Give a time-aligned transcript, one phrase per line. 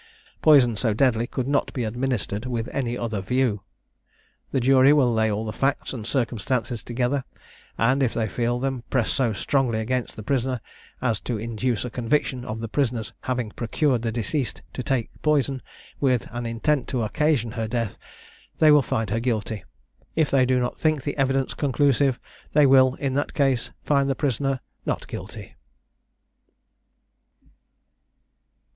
[0.41, 3.61] Poison so deadly could not be administered with any other view.
[4.51, 7.23] The jury will lay all the facts and circumstances together;
[7.77, 10.59] and if they feel them press so strongly against the prisoner,
[11.03, 15.61] as to induce a conviction of the prisoner's having procured the deceased to take poison,
[15.99, 17.95] with an intent to occasion her death,
[18.57, 19.63] they will find her guilty;
[20.15, 22.19] if they do not think the evidence conclusive,
[22.53, 25.55] they will, in that case, find the prisoner not guilty."